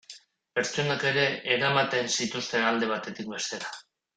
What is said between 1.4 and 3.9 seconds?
eramaten zituzten alde batetik bestera.